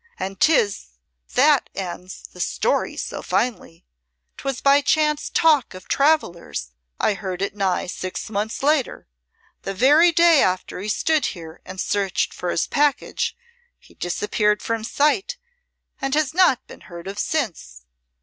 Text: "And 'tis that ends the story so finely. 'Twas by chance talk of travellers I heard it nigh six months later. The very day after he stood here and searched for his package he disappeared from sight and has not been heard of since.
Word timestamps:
"And 0.17 0.39
'tis 0.39 0.97
that 1.35 1.69
ends 1.75 2.23
the 2.33 2.39
story 2.39 2.97
so 2.97 3.21
finely. 3.21 3.85
'Twas 4.37 4.59
by 4.59 4.81
chance 4.81 5.29
talk 5.29 5.75
of 5.75 5.87
travellers 5.87 6.71
I 6.99 7.13
heard 7.13 7.39
it 7.43 7.55
nigh 7.55 7.85
six 7.85 8.27
months 8.27 8.63
later. 8.63 9.07
The 9.61 9.75
very 9.75 10.11
day 10.11 10.41
after 10.41 10.79
he 10.79 10.89
stood 10.89 11.27
here 11.37 11.61
and 11.65 11.79
searched 11.79 12.33
for 12.33 12.49
his 12.49 12.65
package 12.65 13.37
he 13.77 13.93
disappeared 13.93 14.63
from 14.63 14.83
sight 14.83 15.37
and 16.01 16.15
has 16.15 16.33
not 16.33 16.65
been 16.65 16.81
heard 16.81 17.05
of 17.05 17.19
since. 17.19 17.85